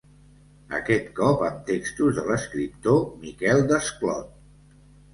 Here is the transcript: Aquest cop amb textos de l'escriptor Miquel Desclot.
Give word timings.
Aquest 0.77 1.11
cop 1.19 1.43
amb 1.51 1.61
textos 1.69 2.17
de 2.21 2.25
l'escriptor 2.31 3.01
Miquel 3.27 3.67
Desclot. 3.75 4.39